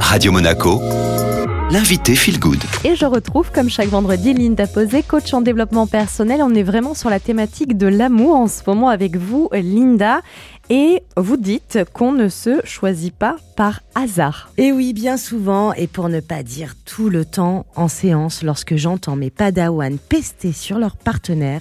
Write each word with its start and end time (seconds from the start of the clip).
Radio 0.00 0.32
Monaco, 0.32 0.80
l'invité 1.70 2.14
Feel 2.14 2.38
Good. 2.38 2.62
Et 2.84 2.96
je 2.96 3.04
retrouve, 3.06 3.50
comme 3.52 3.68
chaque 3.68 3.88
vendredi, 3.88 4.32
Linda 4.32 4.66
Posé, 4.66 5.02
coach 5.02 5.34
en 5.34 5.40
développement 5.40 5.86
personnel. 5.86 6.40
On 6.42 6.54
est 6.54 6.62
vraiment 6.62 6.94
sur 6.94 7.10
la 7.10 7.20
thématique 7.20 7.76
de 7.76 7.86
l'amour 7.86 8.36
en 8.36 8.48
ce 8.48 8.62
moment 8.66 8.88
avec 8.88 9.16
vous, 9.16 9.48
Linda. 9.52 10.20
Et 10.70 11.02
vous 11.16 11.36
dites 11.36 11.80
qu'on 11.92 12.12
ne 12.12 12.28
se 12.28 12.60
choisit 12.64 13.14
pas 13.14 13.36
par 13.56 13.80
hasard. 13.94 14.50
Et 14.58 14.72
oui, 14.72 14.92
bien 14.92 15.16
souvent, 15.16 15.72
et 15.72 15.86
pour 15.86 16.08
ne 16.08 16.20
pas 16.20 16.42
dire 16.42 16.74
tout 16.84 17.08
le 17.08 17.24
temps 17.24 17.66
en 17.76 17.88
séance, 17.88 18.42
lorsque 18.42 18.76
j'entends 18.76 19.16
mes 19.16 19.30
padawans 19.30 19.98
pester 20.08 20.52
sur 20.52 20.78
leur 20.78 20.96
partenaire, 20.96 21.60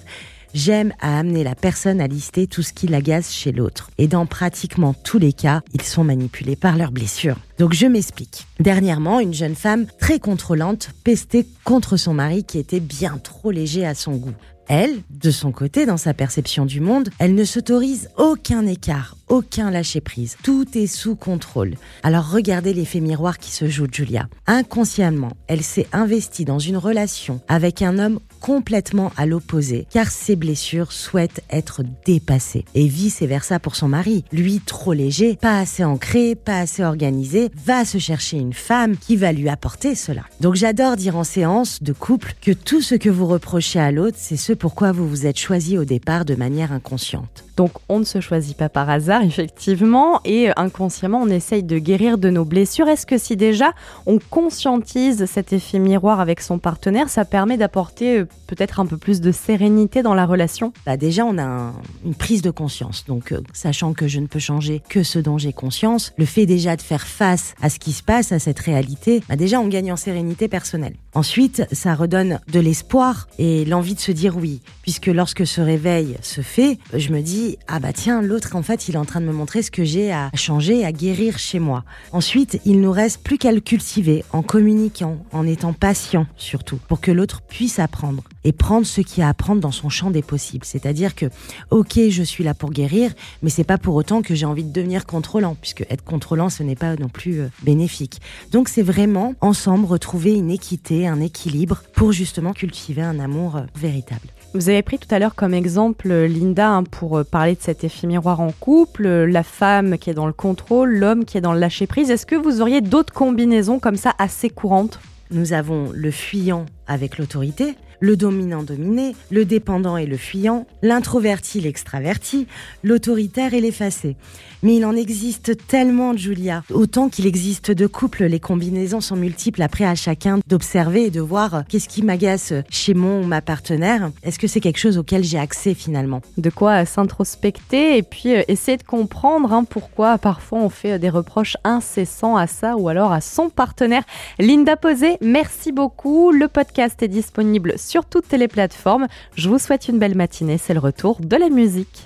J'aime 0.56 0.94
à 1.02 1.20
amener 1.20 1.44
la 1.44 1.54
personne 1.54 2.00
à 2.00 2.08
lister 2.08 2.48
tout 2.48 2.62
ce 2.62 2.72
qui 2.72 2.88
l'agace 2.88 3.34
chez 3.34 3.52
l'autre. 3.52 3.90
Et 3.98 4.08
dans 4.08 4.26
pratiquement 4.26 4.94
tous 4.94 5.20
les 5.20 5.34
cas, 5.34 5.62
ils 5.74 5.82
sont 5.82 6.06
manipulés 6.06 6.56
par 6.56 6.78
leurs 6.78 6.94
blessures. 6.94 7.36
Donc 7.60 7.74
je 7.74 7.86
m'explique. 7.86 8.48
Dernièrement, 8.62 9.20
une 9.20 9.34
jeune 9.34 9.54
femme 9.54 9.86
très 10.00 10.18
contrôlante 10.18 10.92
pestait 11.04 11.46
contre 11.66 11.98
son 11.98 12.14
mari 12.14 12.46
qui 12.46 12.58
était 12.58 12.80
bien 12.80 13.20
trop 13.22 13.52
léger 13.52 13.86
à 13.86 13.96
son 13.96 14.14
goût. 14.14 14.34
Elle, 14.70 15.02
de 15.10 15.30
son 15.30 15.52
côté, 15.52 15.86
dans 15.86 15.98
sa 15.98 16.14
perception 16.14 16.66
du 16.66 16.80
monde, 16.80 17.10
elle 17.20 17.36
ne 17.36 17.44
s'autorise 17.44 18.10
aucun 18.18 18.66
écart, 18.66 19.18
aucun 19.30 19.72
lâcher-prise. 19.72 20.38
Tout 20.44 20.78
est 20.78 20.88
sous 20.88 21.16
contrôle. 21.16 21.76
Alors 22.04 22.32
regardez 22.32 22.74
l'effet 22.74 23.00
miroir 23.00 23.38
qui 23.38 23.52
se 23.52 23.68
joue 23.68 23.88
de 23.88 23.94
Julia. 23.94 24.28
Inconsciemment, 24.48 25.32
elle 25.48 25.64
s'est 25.64 25.88
investie 25.94 26.46
dans 26.46 26.60
une 26.60 26.78
relation 26.78 27.42
avec 27.48 27.82
un 27.82 28.00
homme 28.00 28.20
complètement 28.40 29.12
à 29.18 29.26
l'opposé, 29.26 29.88
car 29.90 30.12
ses 30.12 30.36
blessures 30.36 30.92
souhaitent 30.92 31.42
être 31.50 31.82
dépassées. 32.06 32.66
Et 32.76 32.88
vice-versa 32.88 33.60
pour 33.60 33.76
son 33.76 33.88
mari. 33.88 34.24
Lui, 34.32 34.60
trop 34.60 34.94
léger, 34.94 35.36
pas 35.36 35.60
assez 35.60 35.84
ancré, 35.84 36.36
pas 36.36 36.60
assez 36.60 36.84
organisé, 36.84 37.50
va 37.66 37.86
se 37.86 37.98
chercher 37.98 38.38
une 38.38 38.54
femme 38.54 38.98
qui 38.98 39.16
va 39.16 39.32
lui 39.32 39.50
apporter 39.50 39.96
cela. 39.96 40.22
Donc 40.42 40.56
j'adore 40.56 40.96
dire 40.96 41.18
en 41.18 41.24
séance 41.24 41.82
de 41.82 41.94
couple 41.94 42.36
que 42.42 42.52
tout 42.52 42.82
ce 42.82 42.96
que 42.96 43.10
vous 43.10 43.26
reprochez 43.26 43.80
à 43.80 43.92
l'autre, 43.92 44.18
c'est 44.20 44.38
ce 44.38 44.54
pourquoi 44.54 44.92
vous 44.92 45.08
vous 45.08 45.26
êtes 45.26 45.40
choisi 45.40 45.78
au 45.78 45.86
départ 45.86 46.26
de 46.26 46.36
manière 46.36 46.72
inconsciente. 46.72 47.46
Donc 47.58 47.72
on 47.90 48.00
ne 48.00 48.04
se 48.04 48.20
choisit 48.20 48.56
pas 48.56 48.70
par 48.70 48.90
hasard, 48.90 49.15
effectivement, 49.24 50.20
et 50.26 50.50
inconsciemment 50.56 51.22
on 51.22 51.30
essaye 51.30 51.64
de 51.64 51.78
guérir 51.78 52.18
de 52.18 52.30
nos 52.30 52.46
blessures. 52.46 52.88
Est-ce 52.88 53.06
que 53.06 53.18
si 53.18 53.36
déjà 53.36 53.74
on 54.06 54.20
conscientise 54.30 55.26
cet 55.26 55.54
effet 55.54 55.80
miroir 55.80 56.20
avec 56.20 56.42
son 56.42 56.60
partenaire, 56.60 57.10
ça 57.10 57.26
permet 57.26 57.58
d'apporter 57.58 58.20
euh, 58.20 58.28
peut-être 58.48 58.80
un 58.80 58.86
peu 58.86 58.98
plus 58.98 59.22
de 59.22 59.32
sérénité 59.32 60.02
dans 60.02 60.14
la 60.14 60.26
relation? 60.26 60.74
Bah 60.86 60.98
Déjà 60.98 61.26
on 61.26 61.38
a 61.38 61.74
une 62.06 62.16
prise 62.16 62.42
de 62.42 62.52
conscience, 62.52 63.06
donc 63.06 63.32
euh, 63.32 63.42
sachant 63.54 63.94
que 63.94 64.08
je 64.08 64.20
ne 64.20 64.28
peux 64.28 64.40
changer 64.40 64.82
que 64.90 65.04
ce 65.04 65.20
dont 65.20 65.38
j'ai 65.38 65.54
conscience, 65.54 66.14
le 66.18 66.26
fait 66.26 66.46
déjà 66.46 66.76
de 66.76 66.82
faire 66.82 67.06
face 67.06 67.54
à 67.62 67.70
ce 67.70 67.80
qui 67.80 67.92
se 67.92 68.04
passe, 68.04 68.32
à 68.32 68.40
cette 68.40 68.60
réalité, 68.60 69.22
bah 69.30 69.36
déjà 69.36 69.60
on 69.60 69.68
gagne 69.68 69.92
en 69.92 69.98
sérénité 69.98 70.48
personnelle. 70.48 70.96
Ensuite, 71.16 71.64
ça 71.72 71.96
redonne 71.96 72.40
de 72.52 72.60
l'espoir 72.60 73.28
et 73.40 73.64
l'envie 73.64 73.96
de 73.96 74.02
se 74.02 74.12
dire 74.12 74.36
oui, 74.36 74.62
puisque 74.82 75.08
lorsque 75.08 75.48
ce 75.48 75.62
réveil 75.62 76.18
se 76.22 76.42
fait, 76.42 76.78
je 76.94 77.10
me 77.12 77.22
dis 77.22 77.58
ah 77.68 77.80
bah 77.80 77.94
tiens 77.94 78.22
l'autre 78.22 78.58
en 78.58 78.64
fait 78.64 78.90
il 78.90 78.96
est 78.96 78.98
en 78.98 79.06
train 79.06 79.22
de 79.22 79.26
me 79.26 79.32
montrer 79.32 79.62
ce 79.62 79.72
que 79.72 79.86
j'ai 79.86 80.12
à 80.12 80.30
changer, 80.34 80.84
à 80.84 80.92
guérir 80.92 81.40
chez 81.40 81.60
moi. 81.60 81.86
Ensuite 82.12 82.60
il 82.66 82.82
nous 82.82 82.92
reste 82.92 83.24
plus 83.24 83.38
qu'à 83.38 83.54
le 83.54 83.62
cultiver 83.62 84.26
en 84.34 84.44
communiquant, 84.44 85.18
en 85.32 85.48
étant 85.48 85.72
patient 85.72 86.28
surtout 86.36 86.80
pour 86.90 87.00
que 87.00 87.12
l'autre 87.12 87.42
puisse 87.42 87.80
apprendre 87.80 88.24
et 88.44 88.52
prendre 88.52 88.86
ce 88.86 89.02
qu'il 89.02 89.20
y 89.20 89.24
a 89.24 89.28
à 89.28 89.30
apprendre 89.30 89.62
dans 89.62 89.72
son 89.72 89.90
champ 89.90 90.12
des 90.12 90.22
possibles. 90.22 90.66
C'est-à-dire 90.66 91.16
que 91.16 91.28
ok 91.72 91.98
je 92.10 92.24
suis 92.24 92.44
là 92.44 92.54
pour 92.54 92.72
guérir 92.72 93.12
mais 93.42 93.50
c'est 93.50 93.64
pas 93.64 93.78
pour 93.78 93.96
autant 93.96 94.22
que 94.22 94.36
j'ai 94.36 94.46
envie 94.46 94.66
de 94.66 94.74
devenir 94.74 95.06
contrôlant 95.06 95.56
puisque 95.60 95.86
être 95.90 96.04
contrôlant 96.04 96.50
ce 96.50 96.62
n'est 96.62 96.76
pas 96.76 96.96
non 96.98 97.10
plus 97.10 97.40
euh, 97.40 97.48
bénéfique. 97.64 98.20
Donc 98.52 98.68
c'est 98.68 98.84
vraiment 98.84 99.34
ensemble 99.40 99.86
retrouver 99.86 100.34
une 100.34 100.52
équité, 100.52 101.05
un 101.08 101.20
équilibre 101.20 101.84
pour 101.94 102.12
justement 102.12 102.54
cultiver 102.54 103.02
un 103.02 103.20
amour 103.20 103.58
euh, 103.58 103.62
véritable. 103.76 104.28
Vous 104.54 104.70
avez 104.70 104.82
pris 104.84 104.98
tout 104.98 105.14
à 105.14 105.20
l'heure 105.20 105.36
comme 105.36 105.54
exemple 105.54 106.10
Linda 106.10 106.70
hein, 106.70 106.84
pour 106.84 107.18
euh, 107.18 107.24
parler 107.24 107.56
de 107.56 107.62
cet 107.62 107.84
effet 107.84 108.08
miroir 108.08 108.40
en 108.40 108.52
couple, 108.52 109.08
la 109.08 109.44
femme 109.44 109.98
qui 109.98 110.10
est 110.10 110.14
dans 110.14 110.28
le 110.28 110.34
contrôle, 110.34 110.96
l'homme 110.96 111.26
qui 111.26 111.38
est 111.38 111.42
dans 111.42 111.54
le 111.54 111.60
lâcher 111.60 111.88
prise. 111.88 112.10
Est-ce 112.10 112.26
que 112.26 112.36
vous 112.36 112.62
auriez 112.62 112.82
d'autres 112.82 113.14
combinaisons 113.14 113.80
comme 113.80 113.98
ça 113.98 114.14
assez 114.18 114.50
courantes? 114.50 115.00
Nous 115.32 115.54
avons 115.54 115.90
le 115.94 116.12
fuyant 116.12 116.66
avec 116.88 117.18
l'autorité, 117.18 117.76
le 118.00 118.18
dominant-dominé, 118.18 119.16
le 119.32 119.46
dépendant 119.46 119.98
et 119.98 120.06
le 120.06 120.18
fuyant, 120.18 120.66
l'introverti, 120.82 121.62
l'extraverti, 121.62 122.48
l'autoritaire 122.84 123.54
et 123.54 123.62
l'effacé. 123.62 124.16
Mais 124.64 124.78
il 124.78 124.86
en 124.86 124.96
existe 124.96 125.68
tellement, 125.68 126.18
Julia. 126.18 126.64
Autant 126.74 127.10
qu'il 127.10 127.28
existe 127.28 127.70
de 127.70 127.86
couples, 127.86 128.24
les 128.24 128.40
combinaisons 128.40 129.00
sont 129.00 129.16
multiples. 129.16 129.62
Après, 129.62 129.86
à 129.86 129.94
chacun 129.94 130.40
d'observer 130.48 131.04
et 131.04 131.12
de 131.12 131.22
voir 131.22 131.66
qu'est-ce 131.70 131.88
qui 131.88 132.02
m'agace 132.02 132.52
chez 132.70 132.96
mon 132.96 133.22
ou 133.22 133.28
ma 133.28 133.42
partenaire. 133.42 134.10
Est-ce 134.24 134.40
que 134.40 134.48
c'est 134.48 134.62
quelque 134.62 134.80
chose 134.80 134.98
auquel 134.98 135.24
j'ai 135.24 135.38
accès 135.38 135.76
finalement? 135.76 136.22
De 136.38 136.50
quoi 136.50 136.84
s'introspecter 136.86 137.98
et 137.98 138.02
puis 138.02 138.36
euh, 138.36 138.42
essayer 138.48 138.78
de 138.78 138.84
comprendre 138.84 139.54
hein, 139.54 139.66
pourquoi 139.66 140.18
parfois 140.18 140.60
on 140.60 140.70
fait 140.70 140.98
des 140.98 141.10
reproches 141.10 141.58
incessants 141.64 142.36
à 142.36 142.48
ça 142.48 142.76
ou 142.76 142.90
alors 142.90 143.12
à 143.12 143.22
son 143.22 143.50
partenaire. 143.50 144.04
Linda 144.40 144.76
Posé, 144.78 145.18
merci 145.22 145.72
beaucoup. 145.72 146.32
Le 146.32 146.48
podcast 146.48 147.04
est 147.04 147.08
disponible 147.08 147.74
sur 147.86 148.06
toutes 148.06 148.32
les 148.34 148.48
plateformes. 148.48 149.08
Je 149.36 149.50
vous 149.50 149.60
souhaite 149.60 149.88
une 149.88 150.00
belle 150.00 150.16
matinée, 150.16 150.58
c'est 150.58 150.74
le 150.74 150.80
retour 150.80 151.22
de 151.22 151.36
la 151.36 151.50
musique. 151.50 152.04